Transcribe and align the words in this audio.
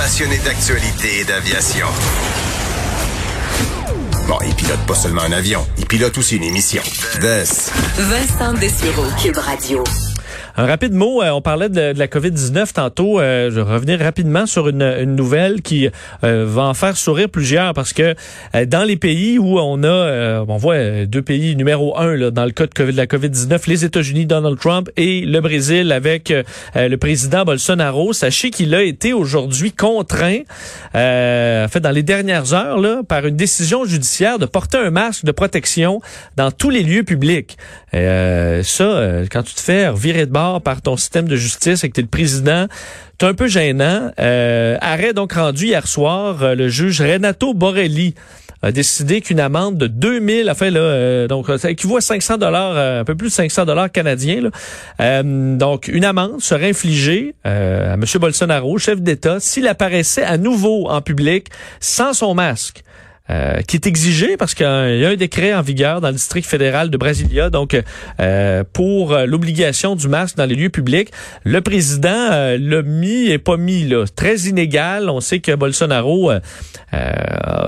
passionné 0.00 0.38
d'actualité 0.38 1.20
et 1.20 1.24
d'aviation. 1.24 1.86
Bon, 4.26 4.38
il 4.46 4.54
pilote 4.54 4.80
pas 4.86 4.94
seulement 4.94 5.20
un 5.20 5.32
avion, 5.32 5.66
il 5.76 5.84
pilote 5.84 6.16
aussi 6.16 6.36
une 6.36 6.44
émission. 6.44 6.82
Vincent 7.98 8.54
Dessureau, 8.54 9.04
Cube 9.22 9.36
Radio. 9.36 9.84
Un 10.60 10.66
rapide 10.66 10.92
mot, 10.92 11.22
euh, 11.22 11.30
on 11.30 11.40
parlait 11.40 11.70
de, 11.70 11.98
la 11.98 12.06
COVID-19 12.06 12.74
tantôt. 12.74 13.18
Euh, 13.18 13.50
je 13.50 13.62
vais 13.62 13.72
revenir 13.72 13.98
rapidement 13.98 14.44
sur 14.44 14.68
une, 14.68 15.04
nouvelle 15.04 15.62
qui 15.62 15.88
euh, 16.22 16.44
va 16.46 16.64
en 16.64 16.74
faire 16.74 16.98
sourire 16.98 17.30
plusieurs 17.30 17.72
parce 17.72 17.94
que 17.94 18.14
dans 18.66 18.86
les 18.86 18.96
pays 18.96 19.38
où 19.38 19.58
on 19.58 19.82
a, 19.84 20.44
on 20.46 20.56
voit 20.58 21.06
deux 21.06 21.22
pays 21.22 21.56
numéro 21.56 21.96
un 21.96 22.14
là, 22.14 22.30
dans 22.30 22.44
le 22.44 22.50
cas 22.50 22.66
de, 22.66 22.74
COVID, 22.74 22.92
de 22.92 22.96
la 22.98 23.06
COVID-19, 23.06 23.68
les 23.68 23.86
États-Unis, 23.86 24.26
Donald 24.26 24.58
Trump 24.58 24.90
et 24.98 25.22
le 25.22 25.40
Brésil 25.40 25.92
avec 25.92 26.30
le 26.74 26.96
président 26.96 27.44
Bolsonaro. 27.44 28.12
Sachez 28.12 28.50
qu'il 28.50 28.74
a 28.74 28.82
été 28.82 29.14
aujourd'hui 29.14 29.72
contraint, 29.72 30.40
en 30.94 31.68
fait 31.68 31.80
dans 31.80 31.90
les 31.90 32.02
dernières 32.02 32.52
heures, 32.52 32.78
là, 32.78 33.00
par 33.08 33.26
une 33.26 33.36
décision 33.36 33.86
judiciaire 33.86 34.38
de 34.38 34.44
porter 34.44 34.76
un 34.76 34.90
masque 34.90 35.24
de 35.24 35.32
protection 35.32 36.02
dans 36.36 36.50
tous 36.50 36.68
les 36.68 36.82
lieux 36.82 37.04
publics. 37.04 37.56
ça, 37.92 39.22
quand 39.30 39.42
tu 39.42 39.54
te 39.54 39.60
fais 39.60 39.90
virer 39.94 40.26
de 40.26 40.32
bord 40.32 40.49
par 40.58 40.82
ton 40.82 40.96
système 40.96 41.28
de 41.28 41.36
justice 41.36 41.84
et 41.84 41.88
que 41.88 41.94
tu 41.94 42.00
es 42.00 42.02
le 42.02 42.08
président, 42.08 42.66
c'est 43.20 43.26
un 43.26 43.34
peu 43.34 43.46
gênant. 43.46 44.10
Euh, 44.18 44.76
arrêt 44.80 45.12
donc 45.12 45.34
rendu 45.34 45.66
hier 45.66 45.86
soir, 45.86 46.42
euh, 46.42 46.54
le 46.54 46.68
juge 46.68 47.00
Renato 47.00 47.54
Borelli 47.54 48.14
a 48.62 48.72
décidé 48.72 49.20
qu'une 49.20 49.40
amende 49.40 49.78
de 49.78 49.86
2000, 49.86 50.50
enfin 50.50 50.70
là, 50.70 50.80
euh, 50.80 51.28
donc 51.28 51.46
ça 51.58 51.70
équivaut 51.70 51.96
à 51.96 52.00
500 52.00 52.36
dollars, 52.36 52.76
un 52.76 53.04
peu 53.04 53.14
plus 53.14 53.28
de 53.28 53.32
500 53.32 53.64
dollars 53.64 53.90
canadiens. 53.90 54.50
donc 55.24 55.88
une 55.88 56.04
amende 56.04 56.40
serait 56.40 56.70
infligée 56.70 57.34
à 57.44 57.94
M. 57.94 58.04
Bolsonaro, 58.18 58.76
chef 58.78 59.00
d'État, 59.00 59.38
s'il 59.40 59.68
apparaissait 59.68 60.24
à 60.24 60.36
nouveau 60.36 60.88
en 60.90 61.00
public 61.00 61.48
sans 61.80 62.12
son 62.12 62.34
masque. 62.34 62.82
Euh, 63.30 63.60
qui 63.62 63.76
est 63.76 63.86
exigé 63.86 64.36
parce 64.36 64.54
qu'il 64.54 64.66
y 64.66 65.04
a 65.04 65.08
un 65.08 65.14
décret 65.14 65.54
en 65.54 65.62
vigueur 65.62 66.00
dans 66.00 66.08
le 66.08 66.14
district 66.14 66.48
fédéral 66.48 66.90
de 66.90 66.96
Brasilia, 66.96 67.48
donc 67.48 67.80
euh, 68.18 68.64
pour 68.72 69.16
l'obligation 69.16 69.94
du 69.94 70.08
masque 70.08 70.36
dans 70.36 70.46
les 70.46 70.56
lieux 70.56 70.68
publics. 70.68 71.10
Le 71.44 71.60
président 71.60 72.08
euh, 72.08 72.58
l'a 72.60 72.82
mis 72.82 73.28
et 73.28 73.38
pas 73.38 73.56
mis 73.56 73.84
là, 73.86 74.04
très 74.16 74.36
inégal. 74.48 75.08
On 75.10 75.20
sait 75.20 75.38
que 75.38 75.54
Bolsonaro 75.54 76.30
a 76.30 76.40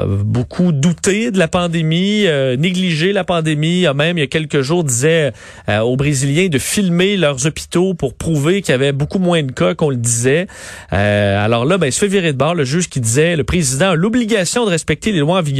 beaucoup 0.06 0.72
douté 0.72 1.30
de 1.30 1.38
la 1.38 1.46
pandémie, 1.46 2.26
négligé 2.58 3.12
la 3.12 3.22
pandémie. 3.22 3.86
A 3.86 3.94
même 3.94 4.18
il 4.18 4.22
y 4.22 4.24
a 4.24 4.26
quelques 4.26 4.62
jours 4.62 4.82
disait 4.82 5.32
aux 5.68 5.96
Brésiliens 5.96 6.48
de 6.48 6.58
filmer 6.58 7.16
leurs 7.16 7.46
hôpitaux 7.46 7.94
pour 7.94 8.14
prouver 8.14 8.62
qu'il 8.62 8.72
y 8.72 8.74
avait 8.74 8.90
beaucoup 8.90 9.20
moins 9.20 9.44
de 9.44 9.52
cas 9.52 9.74
qu'on 9.74 9.90
le 9.90 9.96
disait. 9.96 10.48
alors 10.90 11.64
là, 11.64 11.78
ben, 11.78 11.86
il 11.86 11.92
se 11.92 12.00
fait 12.00 12.08
virer 12.08 12.32
de 12.32 12.38
bord 12.38 12.56
le 12.56 12.64
juge 12.64 12.88
qui 12.88 13.00
disait 13.00 13.36
le 13.36 13.44
président 13.44 13.90
a 13.90 13.94
l'obligation 13.94 14.64
de 14.64 14.70
respecter 14.70 15.12
les 15.12 15.20
lois 15.20 15.38
en 15.38 15.42
vigueur 15.42 15.51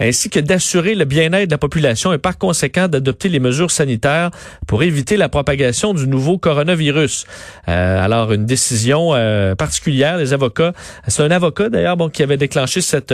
ainsi 0.00 0.30
que 0.30 0.40
d'assurer 0.40 0.94
le 0.94 1.04
bien-être 1.04 1.46
de 1.46 1.54
la 1.54 1.58
population 1.58 2.12
et 2.12 2.18
par 2.18 2.38
conséquent 2.38 2.88
d'adopter 2.88 3.28
les 3.28 3.40
mesures 3.40 3.70
sanitaires 3.70 4.30
pour 4.66 4.82
éviter 4.82 5.16
la 5.16 5.28
propagation 5.28 5.94
du 5.94 6.06
nouveau 6.06 6.38
coronavirus. 6.38 7.26
Euh, 7.68 8.04
alors, 8.04 8.32
une 8.32 8.46
décision 8.46 9.10
euh, 9.14 9.54
particulière, 9.54 10.16
les 10.16 10.32
avocats, 10.32 10.72
c'est 11.08 11.22
un 11.22 11.30
avocat 11.30 11.68
d'ailleurs 11.68 11.96
bon, 11.96 12.08
qui 12.08 12.22
avait 12.22 12.36
déclenché 12.36 12.80
cette 12.80 13.12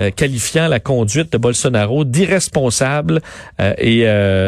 euh, 0.00 0.10
qualifiant 0.10 0.68
la 0.68 0.80
conduite 0.80 1.32
de 1.32 1.38
Bolsonaro 1.38 2.04
d'irresponsable. 2.04 3.20
et 3.58 4.04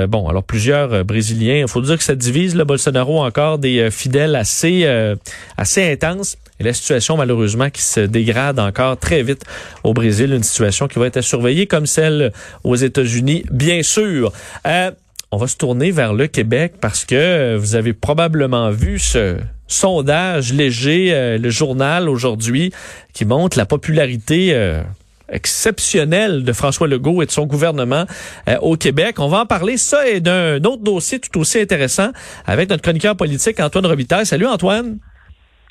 bon, 0.08 0.28
alors 0.28 0.42
plusieurs 0.42 1.04
Brésiliens, 1.04 1.60
il 1.60 1.68
faut 1.68 1.80
dire 1.80 1.98
que 1.98 2.04
ça 2.04 2.14
divise 2.14 2.54
le 2.54 2.64
Bolsonaro 2.64 3.22
encore 3.22 3.58
des 3.58 3.90
fidèles 3.90 4.34
assez 4.34 4.86
assez 5.56 5.90
intenses. 5.90 6.36
Et 6.62 6.64
la 6.64 6.72
situation, 6.72 7.16
malheureusement, 7.16 7.70
qui 7.70 7.82
se 7.82 7.98
dégrade 7.98 8.60
encore 8.60 8.96
très 8.96 9.22
vite 9.22 9.44
au 9.82 9.94
Brésil, 9.94 10.32
une 10.32 10.42
situation 10.44 10.86
qui 10.86 10.98
va 10.98 11.06
être 11.06 11.20
surveillée 11.20 11.66
comme 11.66 11.86
celle 11.86 12.32
aux 12.62 12.76
États-Unis, 12.76 13.44
bien 13.50 13.82
sûr. 13.82 14.32
Euh, 14.66 14.92
on 15.32 15.38
va 15.38 15.46
se 15.48 15.56
tourner 15.56 15.90
vers 15.90 16.12
le 16.12 16.26
Québec 16.26 16.74
parce 16.80 17.04
que 17.04 17.56
vous 17.56 17.74
avez 17.74 17.94
probablement 17.94 18.70
vu 18.70 18.98
ce 18.98 19.38
sondage 19.66 20.52
léger, 20.52 21.08
euh, 21.12 21.38
le 21.38 21.50
journal 21.50 22.08
aujourd'hui, 22.08 22.72
qui 23.12 23.24
montre 23.24 23.58
la 23.58 23.66
popularité 23.66 24.50
euh, 24.52 24.82
exceptionnelle 25.32 26.44
de 26.44 26.52
François 26.52 26.86
Legault 26.86 27.22
et 27.22 27.26
de 27.26 27.30
son 27.30 27.46
gouvernement 27.46 28.04
au 28.60 28.76
Québec. 28.76 29.16
On 29.18 29.28
va 29.28 29.40
en 29.40 29.46
parler, 29.46 29.76
ça 29.76 30.06
et 30.06 30.20
d'un 30.20 30.58
autre 30.64 30.82
dossier 30.82 31.18
tout 31.18 31.40
aussi 31.40 31.60
intéressant 31.60 32.10
avec 32.46 32.70
notre 32.70 32.82
chroniqueur 32.82 33.16
politique 33.16 33.58
Antoine 33.60 33.86
Robitaille. 33.86 34.26
Salut 34.26 34.46
Antoine. 34.46 34.98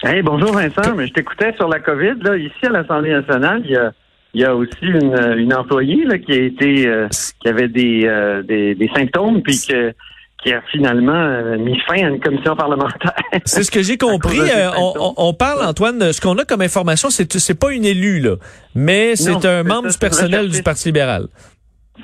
Hey, 0.03 0.23
bonjour 0.23 0.51
Vincent, 0.51 0.95
mais 0.95 1.05
je 1.05 1.13
t'écoutais 1.13 1.53
sur 1.57 1.67
la 1.67 1.79
COVID. 1.79 2.15
Là, 2.23 2.35
ici 2.35 2.65
à 2.65 2.69
l'Assemblée 2.69 3.11
nationale, 3.11 3.61
il 3.65 3.71
y 3.71 3.75
a, 3.75 3.91
il 4.33 4.41
y 4.41 4.45
a 4.45 4.55
aussi 4.55 4.73
une, 4.81 5.15
une 5.37 5.53
employée 5.53 6.05
là, 6.05 6.17
qui 6.17 6.31
a 6.31 6.41
été 6.41 6.87
euh, 6.87 7.07
qui 7.39 7.47
avait 7.47 7.67
des, 7.67 8.05
euh, 8.05 8.41
des, 8.41 8.73
des, 8.73 8.89
symptômes 8.95 9.43
puis 9.43 9.59
que 9.69 9.93
qui 10.41 10.51
a 10.51 10.61
finalement 10.71 11.13
euh, 11.13 11.57
mis 11.57 11.79
fin 11.81 12.03
à 12.03 12.09
une 12.09 12.19
commission 12.19 12.55
parlementaire. 12.55 13.13
C'est 13.45 13.63
ce 13.63 13.71
que 13.71 13.81
j'ai 13.81 13.97
compris. 13.97 14.39
On, 14.77 15.13
on, 15.17 15.33
parle, 15.33 15.63
Antoine, 15.63 16.11
ce 16.11 16.19
qu'on 16.19 16.37
a 16.37 16.45
comme 16.45 16.61
information, 16.61 17.09
c'est 17.09 17.31
c'est 17.33 17.59
pas 17.59 17.71
une 17.71 17.85
élue, 17.85 18.19
là, 18.19 18.35
mais 18.75 19.15
c'est 19.15 19.45
un 19.45 19.63
membre 19.63 19.89
du 19.89 19.97
personnel 19.97 20.49
du 20.49 20.63
Parti 20.63 20.89
libéral. 20.89 21.27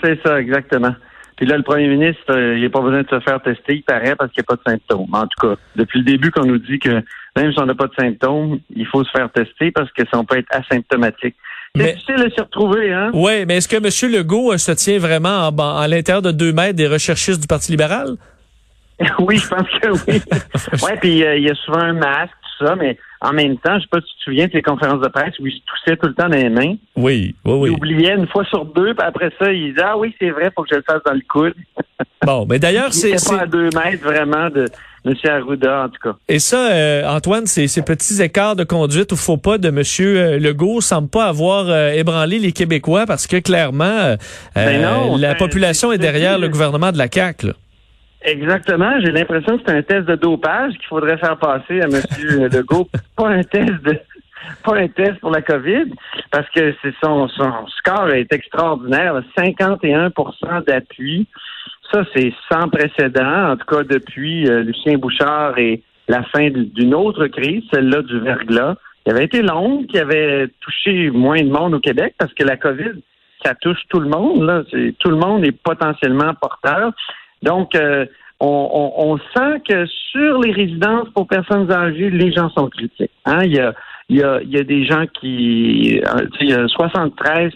C'est 0.03 0.20
ça, 0.24 0.40
exactement. 0.40 0.94
Puis 1.38 1.46
là, 1.46 1.56
le 1.56 1.64
premier 1.64 1.88
ministre, 1.88 2.36
il 2.36 2.62
n'a 2.62 2.70
pas 2.70 2.81
besoin 2.81 3.03
de 3.03 3.08
se 3.08 3.20
faire 3.20 3.42
tester, 3.42 3.75
il 3.75 3.84
paraît, 3.84 4.16
parce 4.16 4.31
qu'il 4.31 4.42
n'y 4.42 4.46
a 4.52 4.56
pas 4.56 4.56
de 4.56 4.72
symptômes. 4.72 5.08
En 5.14 5.28
tout 5.28 5.48
cas, 5.48 5.56
depuis 5.75 6.00
le 6.00 6.06
début 6.06 6.31
qu'on 6.31 6.46
nous 6.46 6.58
dit 6.58 6.80
que 6.80 7.04
même 7.36 7.52
si 7.52 7.59
on 7.59 7.66
n'a 7.66 7.75
pas 7.75 7.88
de 7.88 7.94
symptômes, 7.94 8.59
il 8.75 8.88
faut 8.88 9.04
se 9.04 9.12
faire 9.12 9.31
tester 9.31 9.72
parce 9.72 9.92
que 9.92 10.02
ça 10.12 10.22
peut 10.28 10.38
être 10.38 10.48
asymptomatique. 10.50 11.36
C'est 11.75 11.94
difficile 11.94 12.23
de 12.23 12.29
se 12.29 12.41
retrouver, 12.41 12.94
hein? 12.94 13.11
Oui, 13.13 13.45
mais 13.45 13.57
est-ce 13.57 13.67
que 13.67 13.75
M. 13.75 14.11
Legault 14.11 14.53
euh, 14.53 14.57
se 14.57 14.72
tient 14.72 15.00
vraiment 15.00 15.47
en, 15.47 15.78
à 15.78 15.88
l'intérieur 15.88 16.22
de 16.22 16.31
deux 16.31 16.53
mètres 16.53 16.75
des 16.75 16.88
recherchistes 16.88 17.41
du 17.41 17.47
Parti 17.47 17.72
libéral? 17.72 18.16
oui, 19.19 19.38
je 19.38 19.47
pense 19.47 19.67
que 19.81 20.11
oui. 20.11 20.22
oui, 20.83 20.91
puis 21.01 21.23
euh, 21.23 21.38
il 21.38 21.44
y 21.44 21.50
a 21.50 21.56
souvent 21.56 21.79
un 21.79 21.94
masque, 21.94 22.33
tout 22.57 22.66
ça, 22.66 22.75
mais 22.75 22.97
en 23.22 23.33
même 23.33 23.57
temps, 23.57 23.77
je 23.77 23.81
sais 23.81 23.89
pas 23.91 24.00
si 24.00 24.07
tu 24.07 24.17
te 24.17 24.23
souviens 24.23 24.47
de 24.47 24.51
ces 24.51 24.61
conférences 24.61 25.01
de 25.01 25.07
presse 25.07 25.38
où 25.39 25.47
il 25.47 25.53
se 25.53 25.59
toussait 25.66 25.97
tout 25.97 26.07
le 26.07 26.13
temps 26.13 26.29
dans 26.29 26.38
les 26.38 26.50
mains. 26.50 26.75
Oui, 26.95 27.35
oui, 27.45 27.53
oui. 27.53 27.69
Il 27.69 27.75
oubliait 27.75 28.16
une 28.16 28.27
fois 28.27 28.44
sur 28.45 28.66
deux, 28.66 28.94
puis 28.95 29.07
après 29.07 29.31
ça, 29.39 29.51
il 29.51 29.73
disait 29.73 29.85
Ah 29.85 29.97
oui, 29.97 30.16
c'est 30.19 30.29
vrai, 30.29 30.51
faut 30.56 30.63
que 30.63 30.69
je 30.72 30.75
le 30.75 30.83
fasse 30.83 31.01
dans 31.06 31.13
le 31.13 31.22
coude. 31.27 31.53
bon, 32.25 32.45
mais 32.47 32.59
d'ailleurs, 32.59 32.94
c'est. 32.94 33.16
pas 33.29 33.41
à 33.41 33.45
deux 33.45 33.69
mètres 33.75 34.03
vraiment 34.03 34.50
de 34.50 34.66
M. 35.07 35.16
Arruda, 35.29 35.85
en 35.85 35.90
tout 35.90 36.00
cas. 36.03 36.16
Et 36.28 36.40
ça, 36.40 36.72
euh, 36.72 37.07
Antoine, 37.07 37.45
ces, 37.45 37.68
ces 37.68 37.81
petits 37.81 38.22
écarts 38.22 38.56
de 38.56 38.63
conduite 38.63 39.12
ou 39.12 39.16
faux 39.16 39.38
pas 39.38 39.57
de 39.57 39.69
M. 39.69 39.81
Euh, 40.00 40.40
Legault 40.40 40.81
semblent 40.81 41.09
pas 41.09 41.25
avoir 41.25 41.69
euh, 41.69 41.91
ébranlé 41.91 42.40
les 42.40 42.51
Québécois 42.51 43.06
parce 43.06 43.28
que 43.28 43.38
clairement, 43.38 44.16
ben 44.56 45.18
la 45.18 45.35
population 45.35 45.91
est 45.91 45.97
derrière 45.97 46.38
le 46.40 46.50
gouvernement 46.50 46.91
de 46.91 46.97
la 46.97 47.07
CAQ. 47.12 47.53
Exactement. 48.22 49.00
J'ai 49.00 49.12
l'impression 49.12 49.57
que 49.57 49.63
c'est 49.66 49.73
un 49.73 49.81
test 49.81 50.06
de 50.06 50.16
dopage 50.16 50.73
qu'il 50.73 50.88
faudrait 50.88 51.18
faire 51.18 51.38
passer 51.38 51.81
à 51.81 51.85
M. 51.85 52.01
Legault, 52.51 52.89
pas 53.16 53.29
un 53.29 53.44
test 53.44 53.72
de 53.84 54.00
pas 54.63 54.75
un 54.75 54.88
test 54.88 55.19
pour 55.19 55.31
la 55.31 55.41
COVID, 55.41 55.91
parce 56.31 56.50
que 56.51 56.74
son 57.03 57.28
score 57.28 58.09
est 58.12 58.31
extraordinaire, 58.31 59.22
51% 59.38 60.66
d'appui. 60.66 61.28
Ça, 61.92 62.03
c'est 62.14 62.34
sans 62.52 62.68
précédent, 62.70 63.52
en 63.52 63.58
tout 63.58 63.66
cas 63.66 63.84
depuis 63.84 64.48
euh, 64.48 64.64
Lucien 64.64 64.98
Bouchard 64.98 65.58
et 65.58 65.81
la 66.08 66.24
fin 66.24 66.50
d'une 66.50 66.94
autre 66.94 67.28
crise, 67.28 67.64
celle-là 67.74 68.02
du 68.02 68.20
verglas, 68.20 68.75
qui 69.03 69.12
avait 69.12 69.25
été 69.25 69.42
longue, 69.42 69.86
qui 69.88 69.98
avait 69.98 70.50
touché 70.59 71.09
moins 71.12 71.42
de 71.42 71.50
monde 71.50 71.75
au 71.75 71.80
Québec, 71.80 72.16
parce 72.18 72.34
que 72.34 72.44
la 72.44 72.58
COVID, 72.58 73.02
ça 73.44 73.56
touche 73.56 73.80
tout 73.90 74.00
le 74.00 74.09
monde. 74.09 74.44
Là. 74.44 74.64
Tout 75.00 75.09
le 75.09 75.16
monde 75.16 75.46
est 75.46 75.52
potentiellement 75.52 76.34
porteur. 76.34 76.92
Donc, 77.42 77.75
euh, 77.75 78.06
on, 78.40 78.92
on, 78.98 79.18
sent 79.18 79.62
que 79.68 79.86
sur 80.12 80.40
les 80.42 80.52
résidences 80.52 81.09
pour 81.16 81.28
personnes 81.28 81.72
âgées, 81.72 82.09
les 82.09 82.31
gens 82.31 82.50
sont 82.50 82.69
critiques. 82.69 83.12
Hein? 83.25 83.44
Il, 83.44 83.56
y 83.56 83.59
a, 83.59 83.74
il, 84.09 84.18
y 84.18 84.24
a, 84.24 84.42
il 84.42 84.50
y 84.50 84.58
a 84.58 84.64
des 84.64 84.86
gens 84.86 85.06
qui... 85.19 86.01
Euh, 86.06 86.28
il 86.42 86.50
y 86.50 86.54
a 86.54 86.68
73 86.68 87.54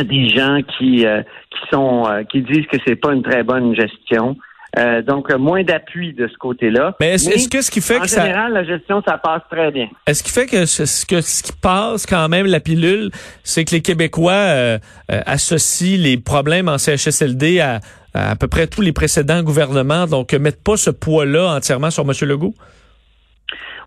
des 0.00 0.28
gens 0.28 0.60
qui 0.78 1.06
euh, 1.06 1.22
qui 1.50 1.60
sont 1.70 2.04
euh, 2.06 2.22
qui 2.24 2.42
disent 2.42 2.66
que 2.66 2.78
c'est 2.86 2.96
pas 2.96 3.12
une 3.12 3.22
très 3.22 3.42
bonne 3.42 3.74
gestion. 3.74 4.36
Euh, 4.78 5.02
donc 5.02 5.30
moins 5.34 5.62
d'appui 5.62 6.14
de 6.14 6.26
ce 6.28 6.36
côté-là. 6.38 6.96
Mais 6.98 7.10
est-ce 7.10 7.46
que 7.50 7.60
ce 7.60 7.70
qui 7.70 7.82
fait 7.82 7.98
en 7.98 8.02
que 8.02 8.08
général 8.08 8.54
la 8.54 8.64
gestion 8.64 9.02
ça 9.06 9.18
passe 9.18 9.42
très 9.50 9.70
bien. 9.70 9.88
Est-ce 10.06 10.22
qui 10.22 10.30
fait 10.30 10.46
que 10.46 10.64
ce, 10.64 11.04
que 11.04 11.20
ce 11.20 11.42
qui 11.42 11.52
passe 11.60 12.06
quand 12.06 12.26
même 12.30 12.46
la 12.46 12.58
pilule, 12.58 13.10
c'est 13.42 13.66
que 13.66 13.72
les 13.72 13.82
Québécois 13.82 14.78
associent 15.10 15.98
les 15.98 16.16
problèmes 16.16 16.70
en 16.70 16.78
CHSLD 16.78 17.60
à, 17.60 17.80
à, 18.14 18.34
peu 18.34 18.48
près 18.48 18.66
tous 18.66 18.80
les 18.80 18.94
précédents 18.94 19.42
gouvernements, 19.42 20.06
donc 20.06 20.32
mettent 20.32 20.64
pas 20.64 20.78
ce 20.78 20.88
poids-là 20.88 21.54
entièrement 21.54 21.90
sur 21.90 22.04
M. 22.04 22.12
Legault? 22.26 22.54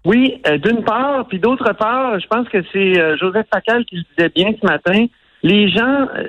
Oui, 0.05 0.39
d'une 0.63 0.83
part, 0.83 1.27
puis 1.27 1.39
d'autre 1.39 1.73
part, 1.73 2.19
je 2.19 2.27
pense 2.27 2.47
que 2.49 2.59
c'est 2.71 3.17
Joseph 3.17 3.47
Facal 3.51 3.85
qui 3.85 3.95
le 3.95 4.03
disait 4.15 4.31
bien 4.35 4.53
ce 4.61 4.67
matin 4.67 5.07
les 5.45 5.69
gens, 5.69 6.07
euh, 6.17 6.25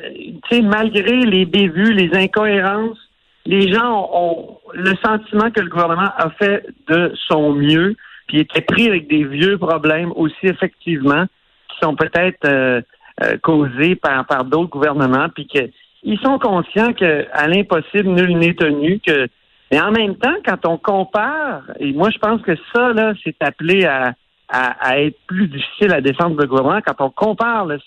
tu 0.46 0.56
sais, 0.56 0.62
malgré 0.62 1.22
les 1.22 1.46
bévues, 1.46 1.94
les 1.94 2.14
incohérences, 2.14 2.98
les 3.46 3.72
gens 3.72 4.10
ont, 4.12 4.58
le 4.74 4.94
sentiment 4.96 5.50
que 5.50 5.62
le 5.62 5.70
gouvernement 5.70 6.10
a 6.18 6.28
fait 6.38 6.66
de 6.86 7.10
son 7.26 7.54
mieux, 7.54 7.96
puis 8.26 8.40
étaient 8.40 8.60
pris 8.60 8.86
avec 8.86 9.08
des 9.08 9.24
vieux 9.24 9.56
problèmes 9.56 10.12
aussi 10.16 10.34
effectivement 10.42 11.24
qui 11.70 11.78
sont 11.82 11.96
peut-être 11.96 12.44
euh, 12.44 12.82
euh, 13.24 13.38
causés 13.42 13.96
par, 13.96 14.26
par 14.26 14.44
d'autres 14.44 14.68
gouvernements, 14.68 15.30
puis 15.34 15.46
qu'ils 15.46 16.20
sont 16.22 16.38
conscients 16.38 16.92
qu'à 16.92 17.46
l'impossible, 17.48 18.10
nul 18.10 18.36
n'est 18.36 18.52
tenu, 18.52 19.00
que 19.00 19.28
mais 19.72 19.80
en 19.80 19.92
même 19.92 20.16
temps, 20.16 20.36
quand 20.44 20.66
on 20.66 20.76
compare, 20.76 21.62
et 21.80 21.90
moi 21.94 22.10
je 22.10 22.18
pense 22.18 22.42
que 22.42 22.54
ça, 22.74 22.92
là, 22.92 23.14
c'est 23.24 23.36
appelé 23.40 23.86
à, 23.86 24.12
à, 24.50 25.00
être 25.00 25.16
plus 25.26 25.48
difficile 25.48 25.92
à 25.92 26.02
défendre 26.02 26.38
le 26.38 26.46
gouvernement, 26.46 26.82
quand 26.86 27.00
on 27.00 27.10
compare 27.10 27.64
le, 27.64 27.78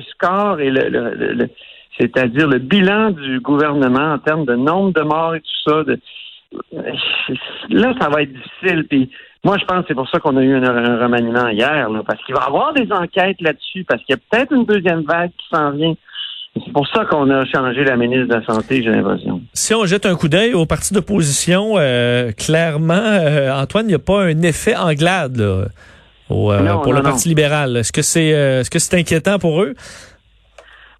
score 0.00 0.60
et 0.60 0.70
le, 0.70 0.88
le, 0.88 1.48
c'est-à-dire 1.98 2.48
le 2.48 2.58
bilan 2.58 3.10
du 3.10 3.40
gouvernement 3.40 4.14
en 4.14 4.18
termes 4.18 4.44
de 4.44 4.56
nombre 4.56 4.92
de 4.92 5.02
morts 5.02 5.34
et 5.34 5.40
tout 5.40 5.70
ça, 5.70 5.84
de, 5.84 5.98
là, 7.70 7.94
ça 8.00 8.08
va 8.08 8.22
être 8.22 8.32
difficile. 8.32 8.86
Puis 8.88 9.10
moi, 9.44 9.56
je 9.58 9.64
pense 9.64 9.82
que 9.82 9.88
c'est 9.88 9.94
pour 9.94 10.08
ça 10.08 10.18
qu'on 10.20 10.36
a 10.36 10.42
eu 10.42 10.54
un, 10.54 11.02
remaniement 11.02 11.48
hier, 11.48 11.88
là, 11.90 12.02
parce 12.06 12.22
qu'il 12.24 12.34
va 12.34 12.42
y 12.42 12.46
avoir 12.46 12.72
des 12.72 12.90
enquêtes 12.90 13.40
là-dessus, 13.40 13.84
parce 13.84 14.02
qu'il 14.04 14.16
y 14.16 14.18
a 14.18 14.22
peut-être 14.30 14.52
une 14.52 14.64
deuxième 14.64 15.02
vague 15.02 15.30
qui 15.30 15.46
s'en 15.52 15.70
vient. 15.70 15.94
C'est 16.54 16.72
pour 16.72 16.86
ça 16.86 17.04
qu'on 17.04 17.28
a 17.30 17.44
changé 17.46 17.82
la 17.82 17.96
ministre 17.96 18.28
de 18.28 18.34
la 18.34 18.44
Santé, 18.44 18.80
j'ai 18.80 18.90
l'impression. 18.90 19.40
Si 19.54 19.74
on 19.74 19.86
jette 19.86 20.06
un 20.06 20.14
coup 20.14 20.28
d'œil 20.28 20.54
au 20.54 20.66
parti 20.66 20.94
d'opposition, 20.94 21.74
euh, 21.76 22.30
clairement, 22.30 22.94
euh, 22.94 23.52
Antoine, 23.52 23.86
il 23.86 23.88
n'y 23.88 23.94
a 23.94 23.98
pas 23.98 24.22
un 24.22 24.42
effet 24.42 24.76
Anglade 24.76 25.36
là, 25.36 25.64
euh, 26.34 26.74
pour 26.82 26.92
le 26.92 27.02
Parti 27.02 27.28
libéral. 27.28 27.76
Est-ce 27.76 27.92
que 27.92 28.02
c'est 28.02 28.28
est-ce 28.28 28.70
que 28.70 28.78
c'est 28.78 28.98
inquiétant 28.98 29.38
pour 29.38 29.62
eux? 29.62 29.74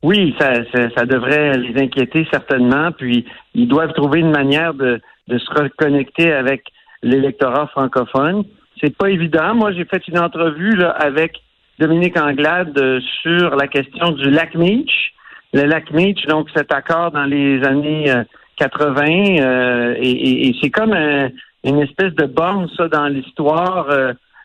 Oui, 0.02 0.34
ça, 0.38 0.52
ça, 0.94 1.06
devrait 1.06 1.56
les 1.56 1.82
inquiéter 1.82 2.26
certainement. 2.30 2.92
Puis 2.92 3.24
ils 3.54 3.68
doivent 3.68 3.94
trouver 3.94 4.20
une 4.20 4.32
manière 4.32 4.74
de, 4.74 5.00
de 5.28 5.38
se 5.38 5.50
reconnecter 5.50 6.32
avec 6.32 6.64
l'électorat 7.02 7.68
francophone. 7.68 8.44
C'est 8.82 8.94
pas 8.94 9.08
évident. 9.08 9.54
Moi, 9.54 9.72
j'ai 9.72 9.86
fait 9.86 10.06
une 10.08 10.18
entrevue 10.18 10.76
là, 10.76 10.90
avec 10.90 11.40
Dominique 11.78 12.18
Anglade 12.18 12.78
sur 13.22 13.56
la 13.56 13.66
question 13.66 14.10
du 14.10 14.30
lac 14.30 14.54
Meach 14.54 15.14
le 15.54 15.62
lac 15.66 15.90
Meach, 15.92 16.26
donc 16.26 16.48
cet 16.54 16.72
accord 16.72 17.12
dans 17.12 17.24
les 17.24 17.62
années 17.64 18.12
80, 18.56 19.04
euh, 19.06 19.40
euh, 19.40 19.94
et, 20.00 20.52
c'est 20.60 20.70
comme 20.70 20.92
une 20.92 21.78
espèce 21.78 22.12
de 22.14 22.26
borne, 22.26 22.68
ça, 22.76 22.88
dans 22.88 23.06
l'histoire, 23.06 23.86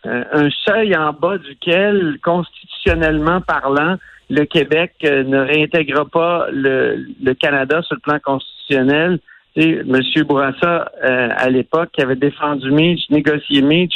euh, 0.06 0.24
un 0.32 0.50
seuil 0.66 0.96
en 0.96 1.14
bas 1.14 1.38
duquel, 1.38 2.18
constitutionnellement 2.24 3.42
parlant, 3.42 3.98
le 4.30 4.46
Québec 4.46 4.94
ne 5.02 5.40
réintègre 5.40 6.08
pas 6.10 6.48
le, 6.52 7.34
Canada 7.34 7.82
sur 7.82 7.96
le 7.96 8.02
plan 8.02 8.20
constitutionnel. 8.24 9.20
Et 9.56 9.80
M. 9.80 10.02
Bourassa, 10.28 10.92
à 11.02 11.50
l'époque, 11.50 11.98
avait 12.00 12.16
défendu 12.16 12.70
Meach, 12.70 13.10
négocié 13.10 13.64
Meach, 13.64 13.92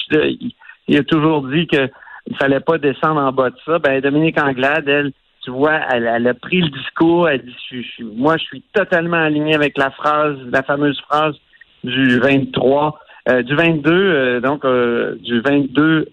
il, 0.88 0.98
a 0.98 1.04
toujours 1.04 1.48
dit 1.48 1.68
qu'il 1.68 1.90
ne 2.32 2.36
fallait 2.36 2.60
pas 2.60 2.80
descendre 2.80 3.22
en 3.22 3.32
bas 3.32 3.52
de 3.52 3.56
ça. 3.64 3.78
Ben, 3.78 4.02
Dominique 4.02 4.40
Anglade, 4.42 4.90
elle, 4.90 5.12
tu 5.44 5.52
vois, 5.52 5.80
elle, 5.92 6.28
a 6.28 6.34
pris 6.34 6.62
le 6.62 6.70
discours, 6.70 7.28
elle 7.28 7.44
dit, 7.44 7.86
moi, 8.16 8.38
je 8.38 8.44
suis 8.44 8.64
totalement 8.74 9.18
aligné 9.18 9.56
avec 9.56 9.78
la 9.78 9.92
phrase, 9.92 10.38
la 10.52 10.64
fameuse 10.64 11.00
phrase 11.02 11.36
du 11.84 12.20
23, 12.20 12.88
euh, 12.88 12.92
du 13.28 13.56
22, 13.56 13.92
euh, 13.92 14.40
donc 14.42 14.66
euh, 14.66 15.16
du 15.16 15.40
22 15.42 16.08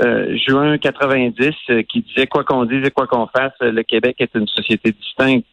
juin 0.47 0.79
90, 0.79 1.51
qui 1.89 2.03
disait 2.03 2.27
quoi 2.27 2.45
qu'on 2.45 2.65
dise 2.65 2.87
et 2.87 2.91
quoi 2.91 3.07
qu'on 3.07 3.27
fasse, 3.27 3.53
le 3.61 3.83
Québec 3.83 4.17
est 4.21 4.35
une 4.35 4.47
société 4.47 4.93
distincte. 4.93 5.47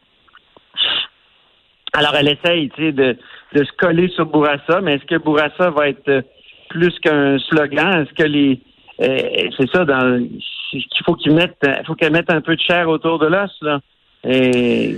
Alors, 1.92 2.14
elle 2.14 2.28
essaye, 2.28 2.70
tu 2.70 2.82
sais, 2.82 2.92
de, 2.92 3.16
de 3.54 3.64
se 3.64 3.72
coller 3.78 4.08
sur 4.08 4.26
Bourassa, 4.26 4.80
mais 4.82 4.94
est-ce 4.94 5.04
que 5.04 5.16
Bourassa 5.16 5.70
va 5.70 5.88
être 5.88 6.24
plus 6.68 6.96
qu'un 7.00 7.38
slogan? 7.38 8.02
Est-ce 8.02 8.14
que 8.14 8.28
les 8.28 8.60
c'est 9.00 9.70
ça, 9.72 9.84
dans 9.84 10.26
qu'il 10.70 11.04
faut 11.04 11.14
qu'ils 11.14 11.32
mettent, 11.32 11.64
faut 11.86 11.94
qu'elle 11.94 12.12
mette 12.12 12.32
un 12.32 12.40
peu 12.40 12.56
de 12.56 12.60
chair 12.60 12.88
autour 12.88 13.18
de 13.18 13.26
l'os 13.26 13.50
là. 13.62 13.80
Et 14.24 14.96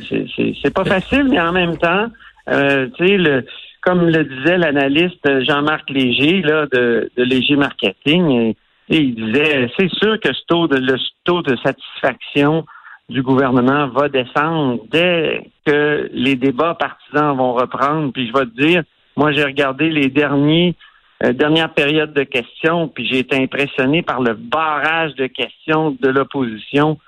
c'est 0.63 0.75
pas 0.75 0.85
facile, 0.85 1.25
mais 1.25 1.41
en 1.41 1.53
même 1.53 1.77
temps, 1.77 2.07
euh, 2.49 2.89
tu 2.97 3.07
sais, 3.07 3.17
le, 3.17 3.45
comme 3.83 4.09
le 4.09 4.25
disait 4.25 4.59
l'analyste 4.59 5.43
Jean-Marc 5.49 5.89
Léger 5.91 6.43
là 6.43 6.67
de, 6.73 7.11
de 7.17 7.23
Léger 7.23 7.57
Marketing, 7.57 8.31
et, 8.31 8.57
il 8.89 9.15
disait, 9.15 9.71
c'est 9.79 9.91
sûr 9.91 10.19
que 10.19 10.33
ce 10.33 10.41
taux 10.49 10.67
de 10.67 10.77
le 10.77 10.97
taux 11.25 11.43
de 11.43 11.57
satisfaction 11.65 12.65
du 13.09 13.23
gouvernement 13.23 13.89
va 13.89 14.09
descendre 14.09 14.81
dès 14.91 15.51
que 15.65 16.09
les 16.13 16.37
débats 16.37 16.75
partisans 16.75 17.37
vont 17.37 17.55
reprendre. 17.55 18.13
Puis 18.13 18.29
je 18.29 18.33
vais 18.33 18.47
te 18.47 18.61
dire, 18.61 18.83
moi 19.17 19.33
j'ai 19.33 19.45
regardé 19.45 19.91
les 19.91 20.09
derniers 20.09 20.75
euh, 21.23 21.33
dernière 21.33 21.73
période 21.75 22.15
de 22.15 22.23
questions, 22.23 22.89
puis 22.89 23.07
j'ai 23.07 23.19
été 23.19 23.37
impressionné 23.37 24.03
par 24.03 24.23
le 24.23 24.35
barrage 24.35 25.15
de 25.17 25.27
questions 25.27 25.97
de 26.01 26.09
l'opposition 26.09 26.99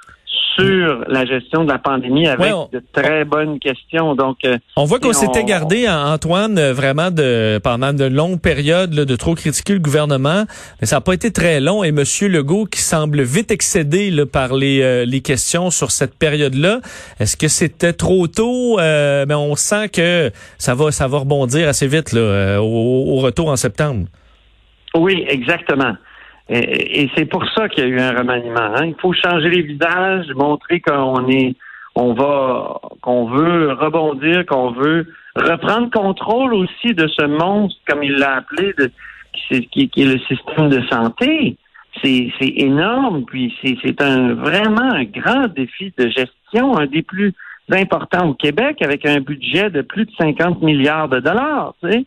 sur 0.54 1.04
la 1.08 1.24
gestion 1.24 1.64
de 1.64 1.72
la 1.72 1.78
pandémie 1.78 2.26
avec 2.26 2.52
de 2.72 2.82
très 2.92 3.24
bonnes 3.24 3.58
questions. 3.58 4.14
Donc, 4.14 4.38
euh, 4.44 4.58
on 4.76 4.84
voit 4.84 4.98
qu'on 4.98 5.12
s'était 5.12 5.44
gardé, 5.44 5.88
Antoine, 5.88 6.58
euh, 6.58 6.72
vraiment 6.72 7.10
de 7.10 7.60
pendant 7.62 7.92
de 7.92 8.04
longues 8.04 8.40
périodes 8.40 8.90
de 8.90 9.16
trop 9.16 9.34
critiquer 9.34 9.74
le 9.74 9.78
gouvernement, 9.78 10.44
mais 10.80 10.86
ça 10.86 10.96
n'a 10.96 11.00
pas 11.00 11.14
été 11.14 11.30
très 11.30 11.60
long. 11.60 11.84
Et 11.84 11.92
Monsieur 11.92 12.28
Legault, 12.28 12.66
qui 12.66 12.80
semble 12.80 13.22
vite 13.22 13.50
excédé 13.50 14.10
là, 14.10 14.26
par 14.26 14.54
les, 14.54 14.82
euh, 14.82 15.04
les 15.04 15.20
questions 15.20 15.70
sur 15.70 15.90
cette 15.90 16.18
période-là, 16.18 16.80
est-ce 17.20 17.36
que 17.36 17.48
c'était 17.48 17.92
trop 17.92 18.26
tôt? 18.26 18.78
Mais 18.78 19.34
on 19.34 19.54
sent 19.56 19.88
que 19.88 20.30
ça 20.58 20.74
va, 20.74 20.90
ça 20.90 21.08
va 21.08 21.18
rebondir 21.18 21.68
assez 21.68 21.86
vite 21.86 22.12
là, 22.12 22.60
au 22.60 23.16
retour 23.16 23.48
en 23.48 23.56
septembre. 23.56 24.06
Oui, 24.94 25.24
exactement. 25.28 25.94
Et, 26.48 27.08
c'est 27.16 27.26
pour 27.26 27.44
ça 27.54 27.68
qu'il 27.68 27.84
y 27.84 27.86
a 27.86 27.90
eu 27.90 28.00
un 28.00 28.16
remaniement. 28.16 28.74
Hein. 28.76 28.86
Il 28.86 28.94
faut 29.00 29.12
changer 29.12 29.48
les 29.48 29.62
visages, 29.62 30.26
montrer 30.34 30.80
qu'on 30.80 31.28
est, 31.28 31.54
on 31.94 32.14
va, 32.14 32.80
qu'on 33.00 33.26
veut 33.26 33.72
rebondir, 33.72 34.44
qu'on 34.46 34.72
veut 34.72 35.06
reprendre 35.36 35.90
contrôle 35.90 36.54
aussi 36.54 36.94
de 36.94 37.06
ce 37.08 37.26
monstre, 37.26 37.80
comme 37.88 38.02
il 38.02 38.14
l'a 38.14 38.36
appelé, 38.36 38.74
de, 38.78 38.90
qui, 39.32 39.88
qui, 39.88 40.02
est 40.02 40.12
le 40.12 40.18
système 40.20 40.68
de 40.68 40.82
santé. 40.88 41.56
C'est, 42.02 42.32
énorme, 42.40 43.24
puis 43.24 43.54
c'est, 43.62 43.76
c'est 43.84 44.00
un 44.02 44.34
vraiment 44.34 44.92
un 44.92 45.04
grand 45.04 45.46
défi 45.48 45.92
de 45.96 46.08
gestion, 46.08 46.76
un 46.76 46.86
des 46.86 47.02
plus 47.02 47.32
importants 47.70 48.30
au 48.30 48.34
Québec, 48.34 48.82
avec 48.82 49.06
un 49.06 49.20
budget 49.20 49.70
de 49.70 49.82
plus 49.82 50.06
de 50.06 50.10
50 50.18 50.62
milliards 50.62 51.08
de 51.08 51.20
dollars. 51.20 51.74
Tu 51.82 51.90
sais. 51.90 52.04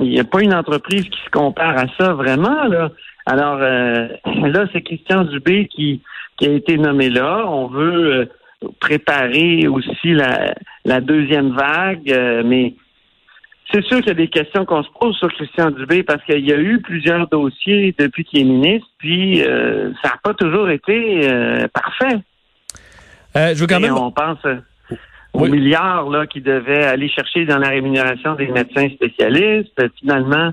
Il 0.00 0.10
n'y 0.10 0.20
a 0.20 0.24
pas 0.24 0.42
une 0.42 0.54
entreprise 0.54 1.04
qui 1.04 1.20
se 1.24 1.30
compare 1.30 1.76
à 1.78 1.86
ça 1.98 2.14
vraiment 2.14 2.64
là. 2.64 2.90
Alors 3.26 3.58
euh, 3.60 4.08
là, 4.24 4.66
c'est 4.72 4.82
Christian 4.82 5.24
Dubé 5.24 5.66
qui, 5.68 6.02
qui 6.36 6.46
a 6.46 6.52
été 6.52 6.76
nommé 6.76 7.08
là. 7.08 7.44
On 7.46 7.68
veut 7.68 8.12
euh, 8.12 8.26
préparer 8.80 9.66
aussi 9.66 10.12
la, 10.12 10.54
la 10.84 11.00
deuxième 11.00 11.54
vague, 11.54 12.10
euh, 12.10 12.42
mais 12.44 12.74
c'est 13.72 13.82
sûr 13.84 13.98
qu'il 13.98 14.08
y 14.08 14.10
a 14.10 14.14
des 14.14 14.28
questions 14.28 14.66
qu'on 14.66 14.82
se 14.82 14.90
pose 15.00 15.16
sur 15.16 15.32
Christian 15.32 15.70
Dubé 15.70 16.02
parce 16.02 16.22
qu'il 16.24 16.44
y 16.44 16.52
a 16.52 16.58
eu 16.58 16.80
plusieurs 16.80 17.26
dossiers 17.28 17.94
depuis 17.98 18.24
qu'il 18.24 18.40
est 18.40 18.44
ministre, 18.44 18.88
puis 18.98 19.38
ça 19.40 20.10
n'a 20.10 20.16
pas 20.22 20.34
toujours 20.34 20.68
été 20.68 21.26
parfait. 21.72 22.18
je 23.34 23.58
veux 23.58 23.66
quand 23.66 23.80
même. 23.80 23.96
on 23.96 24.12
pense 24.12 24.38
aux 25.32 25.46
milliards 25.46 26.08
là 26.10 26.26
qui 26.26 26.40
devaient 26.40 26.84
aller 26.84 27.08
chercher 27.08 27.46
dans 27.46 27.58
la 27.58 27.70
rémunération 27.70 28.34
des 28.34 28.46
médecins 28.46 28.88
spécialistes. 28.90 29.82
Finalement, 29.98 30.52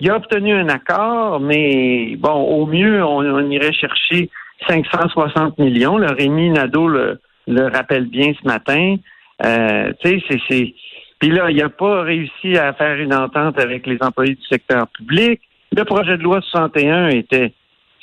il 0.00 0.10
a 0.10 0.16
obtenu 0.16 0.54
un 0.54 0.68
accord, 0.68 1.40
mais 1.40 2.16
bon, 2.16 2.32
au 2.32 2.66
mieux, 2.66 3.04
on, 3.04 3.50
irait 3.50 3.72
chercher 3.72 4.30
560 4.66 5.58
millions. 5.58 5.98
Le 5.98 6.10
Rémi 6.10 6.50
Nadeau 6.50 6.88
le, 6.88 7.18
rappelle 7.48 8.06
bien 8.06 8.32
ce 8.40 8.46
matin. 8.46 8.96
Euh, 9.44 9.92
tu 10.02 10.20
sais, 10.20 10.40
c'est, 10.48 10.74
Puis 11.18 11.30
là, 11.30 11.50
il 11.50 11.58
n'a 11.58 11.68
pas 11.68 12.02
réussi 12.02 12.56
à 12.56 12.72
faire 12.72 12.96
une 12.96 13.14
entente 13.14 13.58
avec 13.58 13.86
les 13.86 13.98
employés 14.00 14.34
du 14.34 14.46
secteur 14.46 14.86
public. 14.88 15.40
Le 15.76 15.84
projet 15.84 16.16
de 16.16 16.22
loi 16.22 16.40
61 16.40 17.08
était, 17.08 17.52